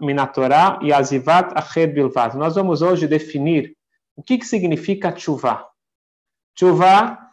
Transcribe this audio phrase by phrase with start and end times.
[0.00, 1.54] Minatorá e Azivat.
[2.36, 3.76] Nós vamos hoje definir
[4.16, 5.68] o que, que significa Tchuvá.
[6.54, 7.30] Tchuvá,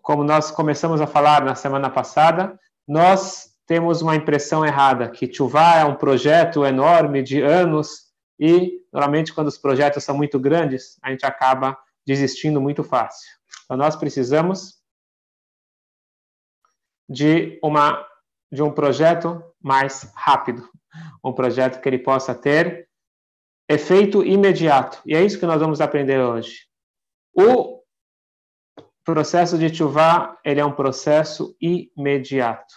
[0.00, 5.76] como nós começamos a falar na semana passada, nós temos uma impressão errada, que Tchuvá
[5.76, 8.06] é um projeto enorme de anos
[8.38, 11.76] e, normalmente, quando os projetos são muito grandes, a gente acaba
[12.06, 13.28] desistindo muito fácil.
[13.64, 14.76] Então, nós precisamos
[17.08, 18.06] de, uma,
[18.52, 20.68] de um projeto mais rápido,
[21.24, 22.88] um projeto que ele possa ter
[23.68, 25.00] efeito imediato.
[25.04, 26.66] E é isso que nós vamos aprender hoje.
[27.34, 27.82] O
[29.04, 32.74] processo de Tchuvá, ele é um processo imediato.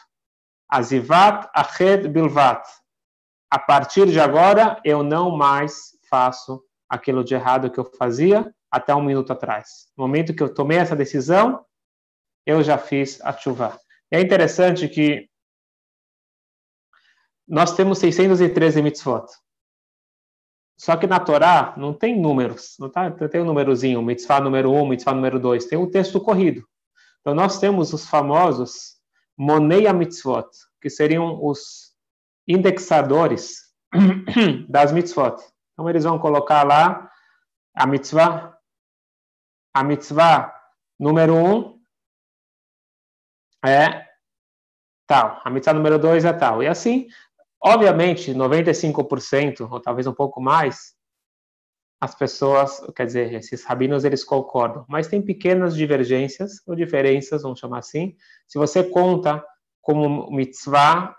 [0.70, 2.64] Azivat ached bilvat.
[3.52, 8.94] A partir de agora, eu não mais faço aquilo de errado que eu fazia até
[8.94, 9.92] um minuto atrás.
[9.98, 11.66] No momento que eu tomei essa decisão,
[12.46, 13.80] eu já fiz a chuva.
[14.12, 15.29] É interessante que
[17.50, 19.26] nós temos 613 mitzvot.
[20.78, 24.88] Só que na Torá não tem números, não, tá, tem um númerozinho, mitzvah número 1,
[24.88, 26.66] mitzvah número 2, tem um texto corrido.
[27.20, 28.98] Então nós temos os famosos
[29.38, 30.48] Moneia Mitzvot,
[30.82, 31.94] que seriam os
[32.48, 33.74] indexadores
[34.70, 35.36] das mitzvot.
[35.74, 37.10] Então eles vão colocar lá
[37.74, 38.58] a mitzvah,
[39.74, 40.54] a mitzvah
[41.00, 41.80] número um
[43.66, 44.06] é
[45.08, 46.62] tal, a mitzvah número dois é tal.
[46.62, 47.08] E assim,
[47.62, 50.94] obviamente, 95%, ou talvez um pouco mais,
[52.02, 54.86] as pessoas, quer dizer, esses rabinos, eles concordam.
[54.88, 58.16] Mas tem pequenas divergências, ou diferenças, vamos chamar assim,
[58.48, 59.44] se você conta
[59.82, 61.16] como mitzvah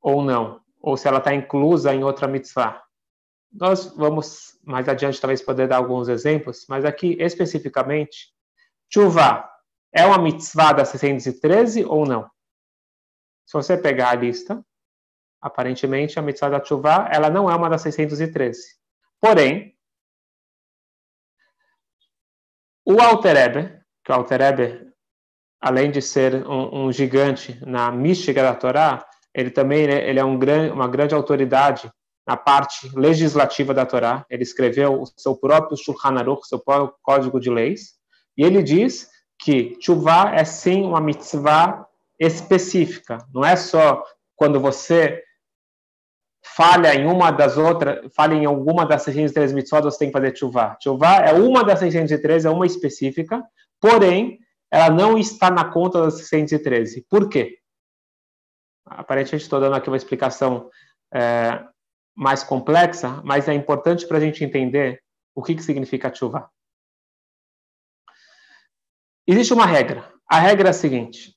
[0.00, 2.82] ou não, ou se ela está inclusa em outra mitzvah.
[3.52, 8.32] Nós vamos mais adiante talvez poder dar alguns exemplos, mas aqui especificamente,
[8.92, 9.48] chuva
[9.92, 12.28] é uma mitzvah da 613 ou não?
[13.46, 14.64] Se você pegar a lista,
[15.40, 18.58] aparentemente a mitzvah da chuva ela não é uma das 613.
[19.20, 19.74] Porém,
[22.84, 24.92] o Alterebe, que o Alterebe,
[25.60, 29.04] além de ser um, um, gigante na mística da Torá,
[29.34, 31.90] ele também ele é um gran, uma grande autoridade
[32.26, 34.24] na parte legislativa da Torá.
[34.30, 37.94] Ele escreveu o seu próprio Shulchan Aruch, seu próprio código de leis,
[38.36, 41.86] e ele diz que chuva é sim uma mitzvah
[42.18, 43.18] específica.
[43.34, 44.02] Não é só
[44.34, 45.22] quando você
[46.54, 50.36] falha em uma das outras, falha em alguma das 613 mitzvot, você tem que fazer
[50.36, 50.76] chuva.
[50.82, 53.42] Chuva é uma das 613, é uma específica,
[53.80, 54.38] porém,
[54.70, 57.04] ela não está na conta das 613.
[57.08, 57.58] Por quê?
[58.84, 60.70] Aparentemente estou dando aqui uma explicação
[61.12, 61.64] é,
[62.14, 65.02] mais complexa, mas é importante para a gente entender
[65.34, 66.48] o que, que significa chuva.
[69.26, 70.12] Existe uma regra.
[70.30, 71.36] A regra é a seguinte: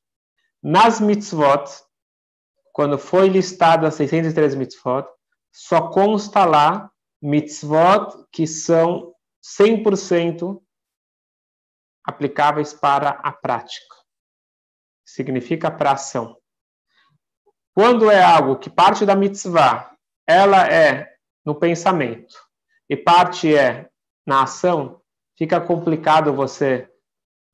[0.61, 1.65] nas mitzvot,
[2.79, 5.05] quando foi listada as 603 mitzvot,
[5.53, 6.89] só consta lá
[7.21, 9.13] mitzvot que são
[9.43, 10.61] 100%
[12.05, 13.93] aplicáveis para a prática.
[15.05, 16.37] Significa para ação.
[17.75, 19.93] Quando é algo que parte da mitzvah,
[20.25, 22.33] ela é no pensamento
[22.89, 23.89] e parte é
[24.25, 25.01] na ação,
[25.37, 26.89] fica complicado você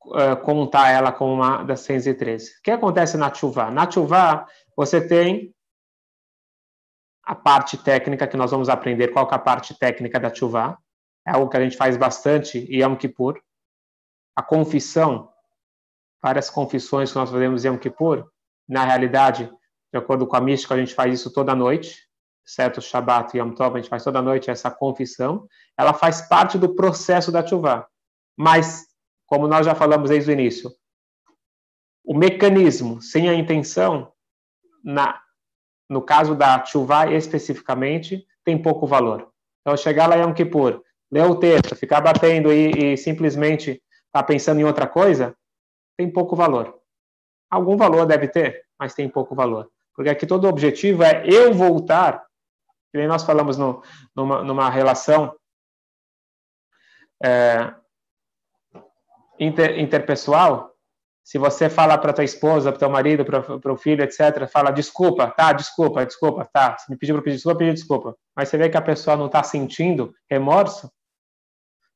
[0.04, 2.58] uh, contar ela como uma das 113.
[2.60, 3.72] O que acontece na chuva?
[3.72, 5.54] Na chuva, você tem
[7.26, 10.78] a parte técnica que nós vamos aprender, qual é a parte técnica da chuva.
[11.26, 13.40] É algo que a gente faz bastante em Yom Kippur.
[14.36, 15.32] A confissão,
[16.22, 18.30] várias confissões que nós fazemos em Yom Kippur,
[18.68, 19.50] na realidade,
[19.92, 22.06] de acordo com a mística, a gente faz isso toda noite,
[22.44, 22.80] certo?
[22.80, 25.48] Shabbat e Yom Tov, a gente faz toda noite essa confissão.
[25.76, 27.88] Ela faz parte do processo da chuva.
[28.36, 28.86] Mas,
[29.26, 30.70] como nós já falamos desde o início,
[32.04, 34.12] o mecanismo, sem a intenção,
[34.82, 35.20] na,
[35.88, 39.30] no caso da chuva especificamente, tem pouco valor.
[39.60, 43.82] Então, chegar lá em Yom Kippur, ler o texto, ficar batendo e, e simplesmente estar
[44.12, 45.36] tá pensando em outra coisa,
[45.96, 46.80] tem pouco valor.
[47.50, 49.70] Algum valor deve ter, mas tem pouco valor.
[49.94, 52.24] Porque aqui todo o objetivo é eu voltar,
[52.92, 53.82] que nem nós falamos no,
[54.14, 55.34] numa, numa relação
[57.24, 57.74] é,
[59.38, 60.75] inter, interpessoal,
[61.26, 65.26] se você fala para tua esposa, para teu marido, para o filho, etc., fala desculpa,
[65.26, 66.78] tá, desculpa, desculpa, tá.
[66.78, 68.16] Se me pediu para pedir desculpa, pedir desculpa.
[68.32, 70.88] Mas você vê que a pessoa não está sentindo remorso,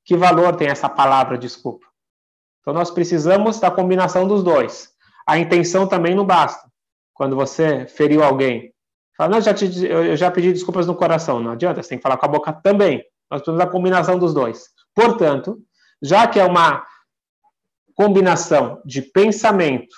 [0.04, 1.86] que valor tem essa palavra desculpa?
[2.60, 4.90] Então nós precisamos da combinação dos dois.
[5.24, 6.68] A intenção também não basta.
[7.14, 8.74] Quando você feriu alguém,
[9.16, 11.38] fala, não, já te, eu já pedi desculpas no coração.
[11.38, 12.98] Não adianta, você tem que falar com a boca também.
[13.30, 14.70] Nós precisamos da combinação dos dois.
[14.92, 15.56] Portanto,
[16.02, 16.84] já que é uma
[18.00, 19.94] combinação de pensamento,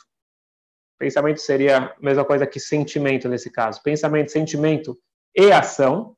[0.99, 5.01] pensamento seria a mesma coisa que sentimento nesse caso, pensamento, sentimento
[5.33, 6.17] e ação,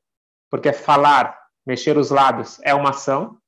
[0.49, 3.39] porque falar, mexer os lábios é uma ação.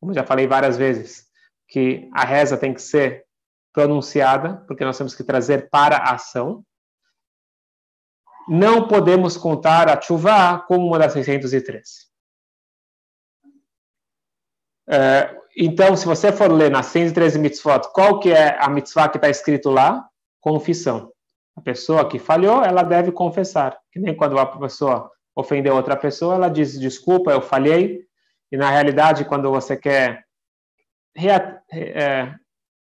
[0.00, 1.26] Como já falei várias vezes,
[1.68, 3.26] que a reza tem que ser
[3.74, 6.64] pronunciada, porque nós temos que trazer para a ação.
[8.48, 12.08] Não podemos contar a chuva como uma das 613.
[14.88, 19.18] É, então, se você for ler nas 113 mitzvot, qual que é a mitzvah que
[19.18, 20.08] está escrito lá?
[20.40, 21.12] Confissão.
[21.56, 23.76] A pessoa que falhou, ela deve confessar.
[23.90, 28.06] Que nem quando a pessoa ofendeu outra pessoa, ela diz, desculpa, eu falhei.
[28.52, 30.24] E na realidade, quando você quer
[31.16, 32.32] é,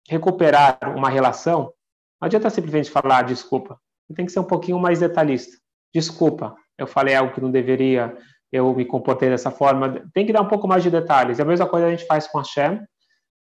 [0.09, 1.73] recuperar uma relação,
[2.21, 3.77] não adianta simplesmente falar desculpa.
[4.15, 5.57] Tem que ser um pouquinho mais detalhista.
[5.93, 8.17] Desculpa, eu falei algo que não deveria,
[8.53, 10.05] eu me comportei dessa forma.
[10.13, 11.39] Tem que dar um pouco mais de detalhes.
[11.39, 12.87] É a mesma coisa a gente faz com a Shem,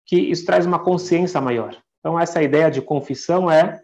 [0.05, 1.75] que isso traz uma consciência maior.
[1.99, 3.81] Então, essa ideia de confissão é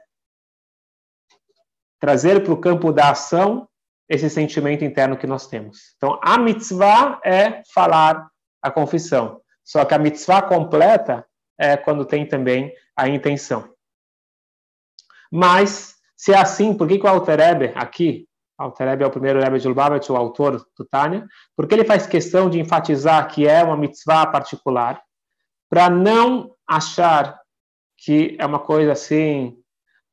[2.00, 3.68] trazer para o campo da ação
[4.10, 5.94] esse sentimento interno que nós temos.
[5.96, 8.30] Então, a mitzvah é falar
[8.62, 9.42] a confissão.
[9.64, 11.26] Só que a mitzvah completa
[11.58, 13.74] é quando tem também a intenção.
[15.32, 18.28] Mas, se é assim, por que, que o Alter Ebe, aqui,
[18.64, 22.08] Alter Ebe é o primeiro Rebbe de Lubavitch, o autor do Tânia, porque ele faz
[22.08, 25.02] questão de enfatizar que é uma mitzvah particular,
[25.70, 27.40] para não achar
[27.98, 29.58] que é uma coisa assim,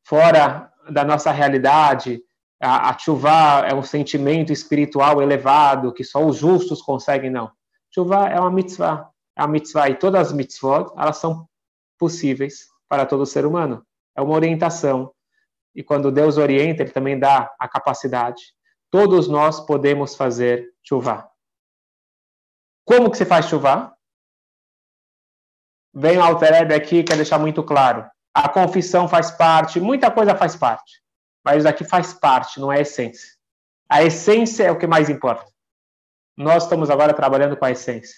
[0.04, 2.22] fora da nossa realidade,
[2.60, 7.50] a, a chuva é um sentimento espiritual elevado que só os justos conseguem, não.
[7.92, 11.48] Chuva é uma mitzvah, é uma mitzvah e todas as mitzvot, elas são
[11.98, 13.84] possíveis para todo ser humano.
[14.16, 15.12] É uma orientação.
[15.74, 18.42] E quando Deus orienta, Ele também dá a capacidade.
[18.90, 21.30] Todos nós podemos fazer chuva.
[22.84, 23.94] Como que se faz chuva?
[25.94, 28.08] Vem o Altereb aqui, quer deixar muito claro.
[28.34, 31.00] A confissão faz parte, muita coisa faz parte
[31.44, 33.36] mas isso aqui faz parte, não é a essência.
[33.88, 35.50] A essência é o que mais importa.
[36.36, 38.16] Nós estamos agora trabalhando com a essência.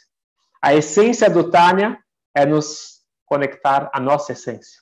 [0.61, 1.99] A essência do Tânia
[2.35, 4.82] é nos conectar à nossa essência.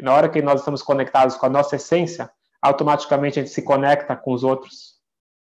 [0.00, 4.16] Na hora que nós estamos conectados com a nossa essência, automaticamente a gente se conecta
[4.16, 4.94] com os outros,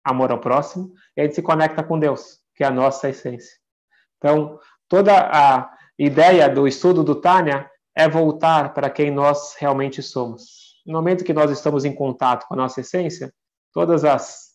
[0.04, 3.56] amor ao próximo, e a gente se conecta com Deus, que é a nossa essência.
[4.18, 4.58] Então,
[4.88, 10.60] toda a ideia do estudo do Tânia é voltar para quem nós realmente somos
[10.90, 13.32] no momento que nós estamos em contato com a nossa essência,
[13.72, 14.50] todas as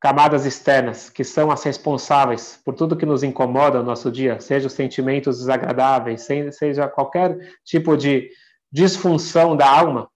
[0.00, 4.68] camadas externas que são as responsáveis por tudo que nos incomoda no nosso dia, seja
[4.68, 8.30] os sentimentos desagradáveis, seja qualquer tipo de
[8.70, 10.10] disfunção da alma,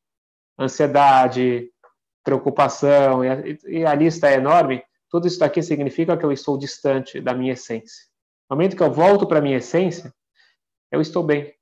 [0.58, 1.70] ansiedade,
[2.24, 6.56] preocupação, e a, e a lista é enorme, tudo isso daqui significa que eu estou
[6.56, 8.06] distante da minha essência.
[8.48, 10.12] No momento que eu volto para a minha essência,
[10.90, 11.54] eu estou bem.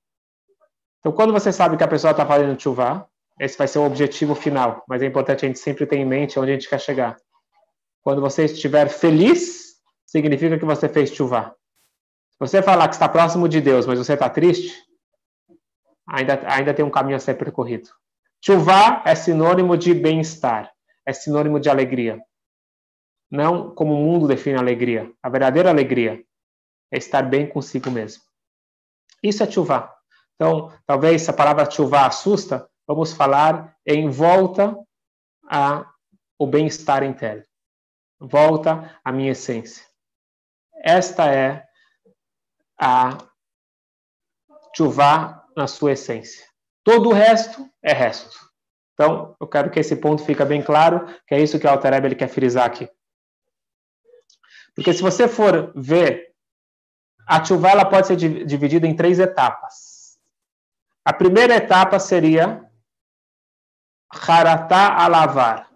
[1.00, 3.08] Então, quando você sabe que a pessoa está fazendo chuva,
[3.38, 6.38] esse vai ser o objetivo final, mas é importante a gente sempre ter em mente
[6.38, 7.16] onde a gente quer chegar.
[8.02, 9.76] Quando você estiver feliz,
[10.06, 11.56] significa que você fez chuva.
[12.30, 14.74] Se você falar que está próximo de Deus, mas você está triste,
[16.10, 17.88] ainda, ainda tem um caminho a ser percorrido.
[18.44, 20.72] Chuva é sinônimo de bem-estar,
[21.06, 22.20] é sinônimo de alegria.
[23.30, 25.10] Não como o mundo define alegria.
[25.22, 26.24] A verdadeira alegria
[26.90, 28.22] é estar bem consigo mesmo.
[29.22, 29.94] Isso é chuva.
[30.34, 34.76] Então, talvez a palavra chuva assusta, vamos falar em volta
[35.46, 37.44] ao bem-estar interno.
[38.18, 39.84] Volta à minha essência.
[40.82, 41.66] Esta é
[42.78, 43.18] a
[44.74, 46.46] chuva na sua essência.
[46.84, 48.38] Todo o resto é resto.
[48.94, 51.70] Então, eu quero que esse ponto fique bem claro, que é isso que o
[52.04, 52.88] ele quer frisar aqui.
[54.74, 56.34] Porque se você for ver,
[57.26, 60.18] a chuva ela pode ser dividida em três etapas.
[61.04, 62.68] A primeira etapa seria
[64.12, 65.70] Haratá alavar.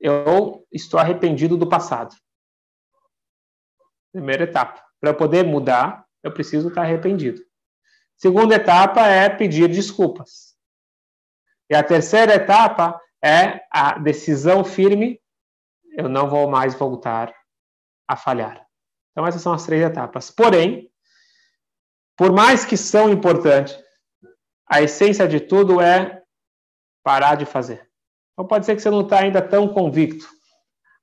[0.00, 2.14] Eu estou arrependido do passado.
[4.12, 4.84] Primeira etapa.
[5.00, 7.40] Para eu poder mudar, eu preciso estar arrependido.
[8.18, 10.54] Segunda etapa é pedir desculpas.
[11.70, 15.20] E a terceira etapa é a decisão firme:
[15.96, 17.32] eu não vou mais voltar
[18.06, 18.66] a falhar.
[19.12, 20.30] Então, essas são as três etapas.
[20.30, 20.90] Porém,
[22.16, 23.78] por mais que são importantes,
[24.66, 26.22] a essência de tudo é
[27.02, 27.88] parar de fazer.
[28.32, 30.28] Então pode ser que você não está ainda tão convicto,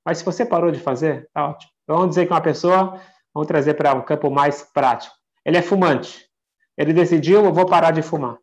[0.04, 1.72] mas se você parou de fazer, tá ótimo.
[1.82, 3.00] Então, vamos dizer que uma pessoa,
[3.34, 5.14] vamos trazer para um campo mais prático.
[5.44, 6.25] Ele é fumante.
[6.76, 8.38] Ele decidiu, eu vou parar de fumar.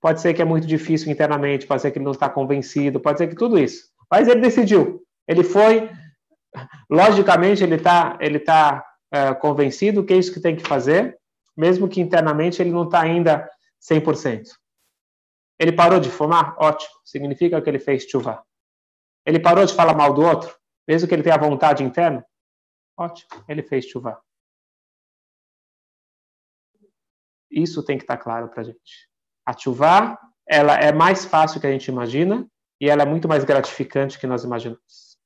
[0.00, 3.18] Pode ser que é muito difícil internamente, pode ser que ele não está convencido, pode
[3.18, 3.90] ser que tudo isso.
[4.10, 5.02] Mas ele decidiu.
[5.26, 5.90] Ele foi,
[6.88, 11.18] logicamente, ele está ele tá, é, convencido que é isso que tem que fazer,
[11.56, 13.48] mesmo que internamente ele não está ainda
[13.82, 14.48] 100%.
[15.58, 16.54] Ele parou de fumar?
[16.58, 16.94] Ótimo.
[17.04, 18.44] Significa que ele fez chuva.
[19.24, 20.54] Ele parou de falar mal do outro?
[20.86, 22.24] Mesmo que ele tenha vontade interna,
[22.96, 24.20] ótimo, ele fez chuva.
[27.50, 29.08] Isso tem que estar claro para a gente.
[29.44, 29.54] A
[30.46, 32.46] ela é mais fácil que a gente imagina
[32.80, 35.16] e ela é muito mais gratificante que nós imaginamos.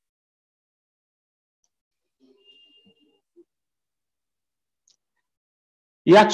[6.06, 6.26] E a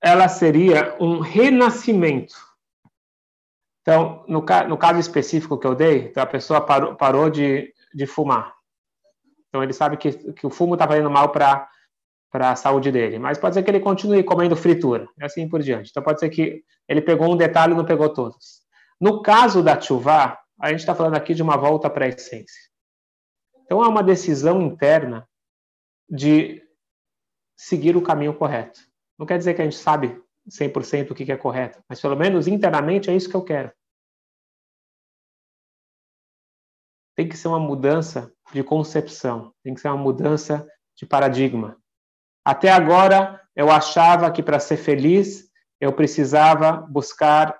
[0.00, 2.34] ela seria um renascimento.
[3.80, 8.06] Então, no, no caso específico que eu dei, então a pessoa parou, parou de, de
[8.06, 8.54] fumar.
[9.48, 11.68] Então, ele sabe que, que o fumo está fazendo mal para
[12.34, 13.16] para a saúde dele.
[13.16, 15.90] Mas pode ser que ele continue comendo fritura, e assim por diante.
[15.90, 18.64] Então pode ser que ele pegou um detalhe e não pegou todos.
[19.00, 22.60] No caso da chuva, a gente está falando aqui de uma volta para a essência.
[23.62, 25.28] Então é uma decisão interna
[26.10, 26.60] de
[27.56, 28.80] seguir o caminho correto.
[29.16, 32.48] Não quer dizer que a gente sabe 100% o que é correto, mas pelo menos
[32.48, 33.70] internamente é isso que eu quero.
[37.14, 41.80] Tem que ser uma mudança de concepção, tem que ser uma mudança de paradigma.
[42.44, 47.56] Até agora, eu achava que para ser feliz, eu precisava buscar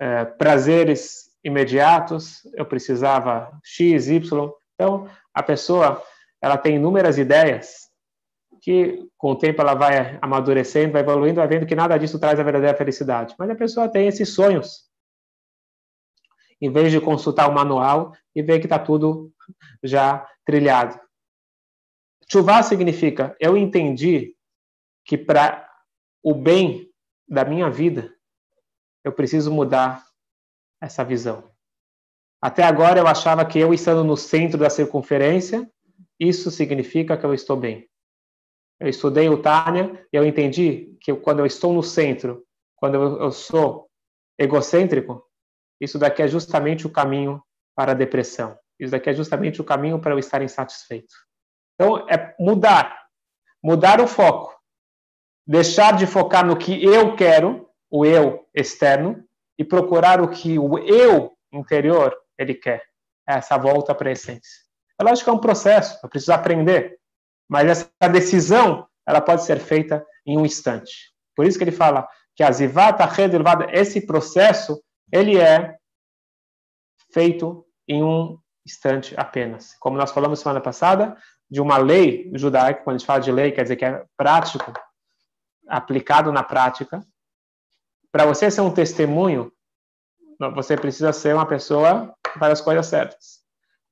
[0.00, 4.50] é, prazeres imediatos, eu precisava X, Y.
[4.74, 6.02] Então, a pessoa
[6.40, 7.88] ela tem inúmeras ideias
[8.60, 12.38] que, com o tempo, ela vai amadurecendo, vai evoluindo, vai vendo que nada disso traz
[12.38, 13.34] a verdadeira felicidade.
[13.38, 14.88] Mas a pessoa tem esses sonhos.
[16.60, 19.32] Em vez de consultar o manual e ver que está tudo
[19.82, 20.98] já trilhado.
[22.32, 24.34] Chuvá significa eu entendi
[25.04, 25.70] que para
[26.22, 26.90] o bem
[27.28, 28.10] da minha vida
[29.04, 30.02] eu preciso mudar
[30.80, 31.52] essa visão.
[32.40, 35.70] Até agora eu achava que eu estando no centro da circunferência,
[36.18, 37.86] isso significa que eu estou bem.
[38.80, 42.46] Eu estudei o Tânia e eu entendi que quando eu estou no centro,
[42.76, 43.90] quando eu sou
[44.38, 45.22] egocêntrico,
[45.78, 47.42] isso daqui é justamente o caminho
[47.76, 48.58] para a depressão.
[48.80, 51.12] Isso daqui é justamente o caminho para eu estar insatisfeito.
[51.74, 53.06] Então, é mudar.
[53.62, 54.54] Mudar o foco.
[55.46, 59.24] Deixar de focar no que eu quero, o eu externo,
[59.58, 62.82] e procurar o que o eu interior ele quer.
[63.28, 64.62] É essa volta para a essência.
[65.00, 66.98] É lógico que é um processo, eu preciso aprender.
[67.48, 71.12] Mas essa decisão, ela pode ser feita em um instante.
[71.34, 75.76] Por isso que ele fala que a zivata redelvada, esse processo, ele é
[77.12, 79.74] feito em um instante apenas.
[79.78, 81.16] Como nós falamos semana passada,
[81.52, 84.72] de uma lei judaica, quando a gente fala de lei, quer dizer que é prático,
[85.68, 87.06] aplicado na prática.
[88.10, 89.52] Para você ser um testemunho,
[90.54, 93.42] você precisa ser uma pessoa faz as coisas certas.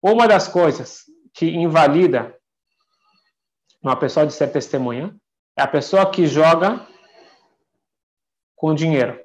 [0.03, 1.03] Uma das coisas
[1.35, 2.35] que invalida
[3.83, 5.15] uma pessoa de ser testemunha
[5.55, 6.89] é a pessoa que joga
[8.57, 9.23] com dinheiro.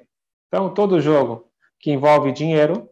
[0.49, 1.49] Então, todo jogo
[1.79, 2.89] que envolve dinheiro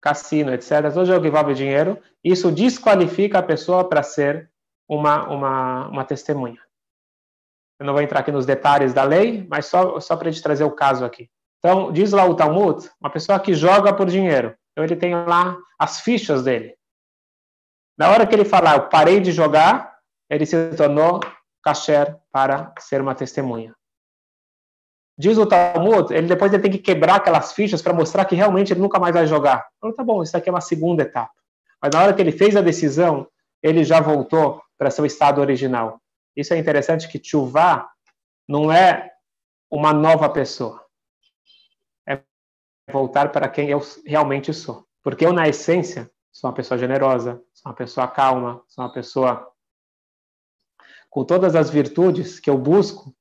[0.00, 4.50] cassino, etc., todo jogo que envolve dinheiro, isso desqualifica a pessoa para ser
[4.88, 6.60] uma, uma, uma testemunha.
[7.78, 10.64] Eu não vou entrar aqui nos detalhes da lei, mas só, só para te trazer
[10.64, 11.30] o caso aqui.
[11.58, 14.56] Então, diz lá o Talmud, uma pessoa que joga por dinheiro.
[14.72, 16.76] Então, ele tem lá as fichas dele.
[17.96, 19.98] Na hora que ele falar, eu parei de jogar,
[20.30, 21.20] ele se tornou
[21.62, 23.74] kasher para ser uma testemunha.
[25.18, 28.72] Diz o Talmud, ele depois ele tem que quebrar aquelas fichas para mostrar que realmente
[28.72, 29.66] ele nunca mais vai jogar.
[29.76, 31.32] Então, tá bom, isso aqui é uma segunda etapa.
[31.82, 33.26] Mas na hora que ele fez a decisão,
[33.60, 36.00] ele já voltou para seu estado original.
[36.36, 37.90] Isso é interessante que Tchuvá
[38.48, 39.10] não é
[39.68, 40.84] uma nova pessoa.
[42.06, 42.20] É
[42.90, 44.86] voltar para quem eu realmente sou.
[45.02, 49.50] Porque eu, na essência, sou uma pessoa generosa, sou uma pessoa calma, sou uma pessoa
[51.10, 53.14] com todas as virtudes que eu busco,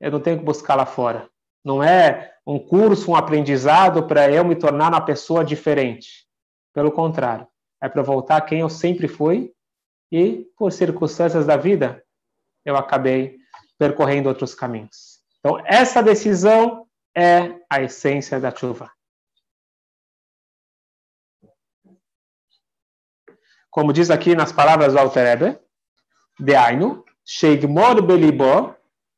[0.00, 1.29] eu não tenho que buscar lá fora.
[1.64, 6.26] Não é um curso, um aprendizado para eu me tornar uma pessoa diferente.
[6.72, 7.46] Pelo contrário,
[7.82, 9.52] é para voltar quem eu sempre fui
[10.10, 12.04] e, por circunstâncias da vida,
[12.64, 13.38] eu acabei
[13.78, 15.20] percorrendo outros caminhos.
[15.38, 16.86] Então, essa decisão
[17.16, 18.90] é a essência da chuva.
[23.70, 25.60] Como diz aqui nas palavras do Alter Ebe,
[26.38, 28.74] Deainu, Sheigmor Belibo,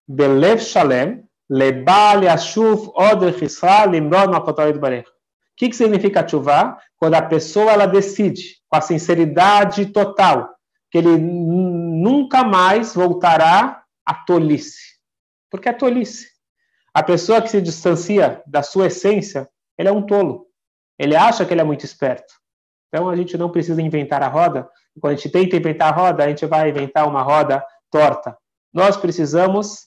[0.06, 5.06] Belev Shalem, Lebal Yashuv Od Chisra Limrod Makotoid Barech.
[5.06, 5.12] O
[5.54, 6.78] que, que significa chuva?
[6.96, 10.48] Quando a pessoa ela decide, com a sinceridade total,
[10.90, 14.98] que ele nunca mais voltará à tolice.
[15.50, 16.26] Porque é tolice.
[16.94, 20.46] A pessoa que se distancia da sua essência, ele é um tolo.
[20.98, 22.32] Ele acha que ele é muito esperto.
[22.88, 24.68] Então a gente não precisa inventar a roda.
[24.98, 28.36] Quando a gente tenta inventar a roda, a gente vai inventar uma roda torta.
[28.72, 29.84] Nós precisamos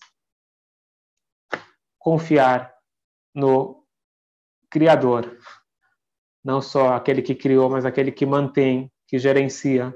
[2.06, 2.72] confiar
[3.34, 3.84] no
[4.70, 5.40] Criador,
[6.44, 9.92] não só aquele que criou, mas aquele que mantém, que gerencia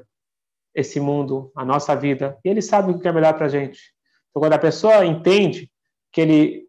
[0.74, 3.94] esse mundo, a nossa vida, e ele sabe o que é melhor para a gente.
[4.30, 5.70] Então, quando a pessoa entende
[6.12, 6.68] que ele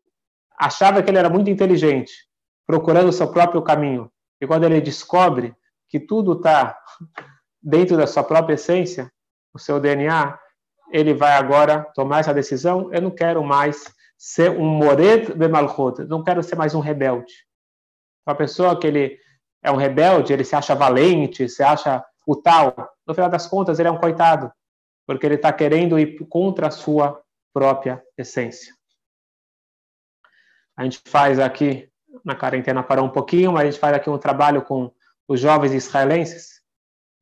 [0.59, 2.13] achava que ele era muito inteligente,
[2.67, 5.55] procurando o seu próprio caminho, e quando ele descobre
[5.89, 6.79] que tudo está
[7.63, 9.11] dentro da sua própria essência,
[9.55, 10.39] o seu DNA,
[10.93, 12.93] ele vai agora tomar essa decisão.
[12.93, 13.85] Eu não quero mais
[14.23, 17.33] ser um mored de malchut, não quero ser mais um rebelde.
[18.27, 19.19] Uma pessoa que ele
[19.63, 22.75] é um rebelde, ele se acha valente, se acha o tal.
[23.07, 24.53] No final das contas, ele é um coitado,
[25.07, 27.19] porque ele está querendo ir contra a sua
[27.51, 28.75] própria essência.
[30.77, 31.91] A gente faz aqui,
[32.23, 34.93] na quarentena parou um pouquinho, mas a gente faz aqui um trabalho com
[35.27, 36.61] os jovens israelenses,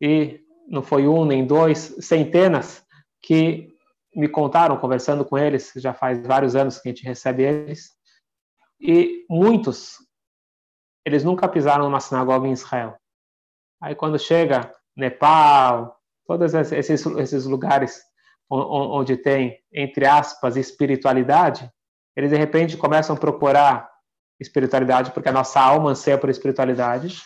[0.01, 2.85] e não foi um nem dois, centenas
[3.23, 3.78] que
[4.19, 7.93] me contaram, conversando com eles, já faz vários anos que a gente recebe eles,
[8.81, 9.97] e muitos,
[11.05, 12.97] eles nunca pisaram numa sinagoga em Israel.
[13.81, 15.97] Aí quando chega Nepal,
[16.27, 18.03] todos esses, esses lugares
[18.51, 21.71] onde tem, entre aspas, espiritualidade,
[22.17, 23.89] eles de repente começam a procurar
[24.41, 27.23] espiritualidade, porque a nossa alma anseia por espiritualidade.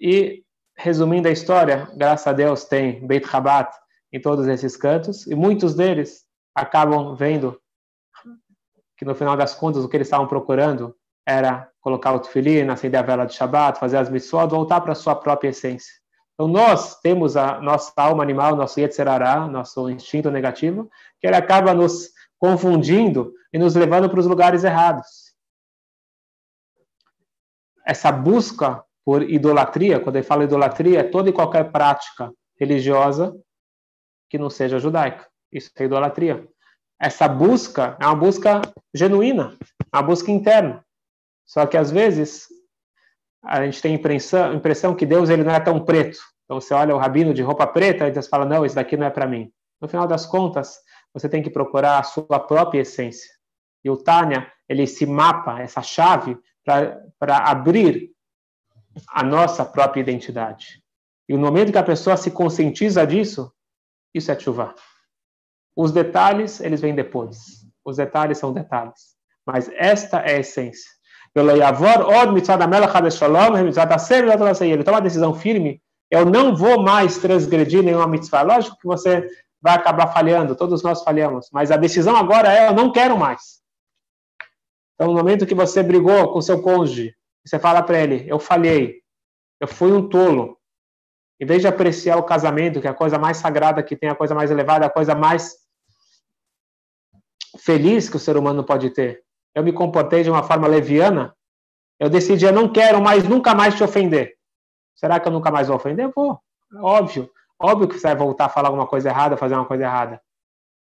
[0.00, 0.44] E,
[0.76, 3.74] resumindo a história, graças a Deus tem Beit Rabat
[4.16, 7.60] em todos esses cantos, e muitos deles acabam vendo
[8.96, 10.96] que no final das contas o que eles estavam procurando
[11.26, 14.94] era colocar o tefilim, acender a vela de Shabbat, fazer as missões, voltar para a
[14.94, 15.92] sua própria essência.
[16.32, 21.74] Então nós temos a nossa alma animal, nosso Yetzerará, nosso instinto negativo, que ele acaba
[21.74, 25.34] nos confundindo e nos levando para os lugares errados.
[27.84, 33.38] Essa busca por idolatria, quando ele fala idolatria, é toda e qualquer prática religiosa
[34.28, 35.26] que não seja judaica.
[35.52, 36.46] Isso é idolatria.
[37.00, 38.62] Essa busca é uma busca
[38.94, 39.56] genuína,
[39.92, 40.84] uma busca interna.
[41.44, 42.46] Só que às vezes
[43.44, 46.18] a gente tem a impressão, impressão que Deus ele não é tão preto.
[46.44, 49.06] Então você olha o rabino de roupa preta e você fala, não, isso daqui não
[49.06, 49.52] é para mim.
[49.80, 50.78] No final das contas,
[51.12, 53.30] você tem que procurar a sua própria essência.
[53.84, 58.10] E o Tânia, ele se mapa, essa chave, para abrir
[59.08, 60.82] a nossa própria identidade.
[61.28, 63.52] E no momento que a pessoa se conscientiza disso,
[64.16, 64.74] isso é chuva.
[65.76, 67.66] Os detalhes, eles vêm depois.
[67.84, 69.16] Os detalhes são detalhes.
[69.46, 70.90] Mas esta é a essência.
[71.34, 71.64] Ele
[74.84, 75.82] toma uma decisão firme.
[76.10, 78.42] Eu não vou mais transgredir nenhuma mitzvah.
[78.42, 79.28] Lógico que você
[79.60, 83.60] vai acabar falhando, todos nós falhamos, mas a decisão agora é: eu não quero mais.
[84.94, 89.02] Então, no momento que você brigou com seu cônjuge, você fala para ele: eu falhei,
[89.60, 90.55] eu fui um tolo.
[91.38, 94.14] Em vez de apreciar o casamento, que é a coisa mais sagrada que tem, a
[94.14, 95.56] coisa mais elevada, a coisa mais
[97.58, 99.22] feliz que o ser humano pode ter,
[99.54, 101.34] eu me comportei de uma forma leviana.
[101.98, 104.36] Eu decidi, eu não quero mais, nunca mais te ofender.
[104.94, 106.10] Será que eu nunca mais vou ofender?
[106.14, 106.38] Vou,
[106.74, 107.30] óbvio.
[107.58, 110.20] Óbvio que você vai voltar a falar alguma coisa errada, fazer uma coisa errada.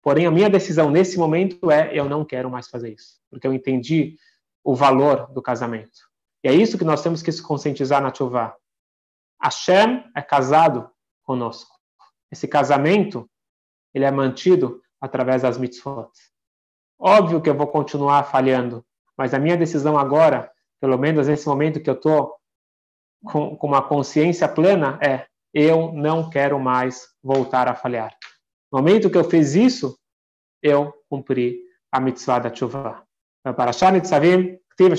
[0.01, 3.53] Porém, a minha decisão nesse momento é: eu não quero mais fazer isso, porque eu
[3.53, 4.15] entendi
[4.63, 6.07] o valor do casamento.
[6.43, 8.55] E é isso que nós temos que se conscientizar na Tchuvá.
[9.41, 10.89] Hashem é casado
[11.23, 11.75] conosco.
[12.31, 13.29] Esse casamento,
[13.93, 16.09] ele é mantido através das mitzvot.
[16.99, 18.85] Óbvio que eu vou continuar falhando,
[19.17, 22.35] mas a minha decisão agora, pelo menos nesse momento que eu estou
[23.23, 28.15] com, com uma consciência plena, é eu não quero mais voltar a falhar.
[28.71, 29.97] No momento que eu fiz isso,
[30.61, 33.03] eu cumpri a mitzvah da tshuva.
[33.43, 34.95] Para Shani Tzavim, Ktiv